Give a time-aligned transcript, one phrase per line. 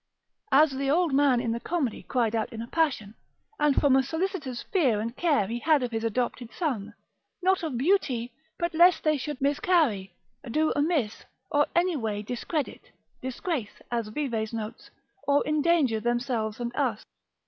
[0.51, 3.13] As the old man in the comedy cried out in a passion,
[3.59, 6.95] and from a solicitous fear and care he had of his adopted son;
[7.43, 10.15] not of beauty, but lest they should miscarry,
[10.49, 12.91] do amiss, or any way discredit,
[13.21, 14.89] disgrace (as Vives notes)
[15.27, 17.05] or endanger themselves and us.